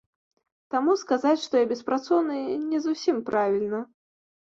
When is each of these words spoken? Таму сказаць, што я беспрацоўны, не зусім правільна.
Таму 0.75 0.95
сказаць, 1.01 1.43
што 1.45 1.53
я 1.63 1.69
беспрацоўны, 1.75 2.41
не 2.71 2.83
зусім 2.89 3.25
правільна. 3.33 3.89